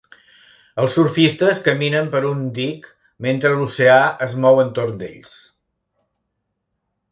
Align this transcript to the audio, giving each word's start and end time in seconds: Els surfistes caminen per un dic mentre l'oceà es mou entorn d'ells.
Els 0.83 0.95
surfistes 0.99 1.61
caminen 1.67 2.09
per 2.15 2.21
un 2.29 2.41
dic 2.57 2.89
mentre 3.27 3.53
l'oceà 3.59 4.01
es 4.29 4.35
mou 4.47 4.65
entorn 4.67 4.99
d'ells. 5.05 5.37